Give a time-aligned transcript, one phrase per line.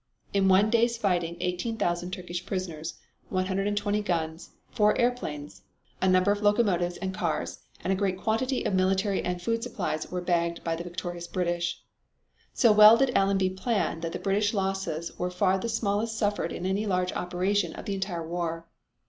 [0.33, 2.95] In one day's fighting 18,000 Turkish prisoners,
[3.29, 5.61] 120 guns, four airplanes,
[6.01, 10.09] a number of locomotives and cars, and a great quantity of military and food supplies
[10.11, 11.83] were bagged by the victorious British.
[12.51, 16.65] So well did Allenby plan that the British losses were far the smallest suffered in
[16.65, 18.65] any large operation of the entire war.